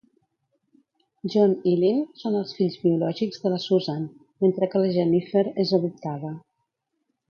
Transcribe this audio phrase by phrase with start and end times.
[1.33, 4.11] John i Lynn són els fills biològics de la Susan,
[4.47, 6.39] mentre que la Jennifer és adoptada.